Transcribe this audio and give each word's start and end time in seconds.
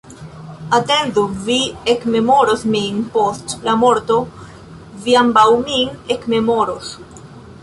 Atendu, 0.77 1.23
vi 1.49 1.57
ekmemoros 1.93 2.65
min 2.77 2.97
post 3.19 3.53
la 3.69 3.77
morto, 3.85 4.19
vi 5.05 5.15
ambaŭ 5.25 5.47
min 5.71 5.95
ekmemoros! 6.19 6.91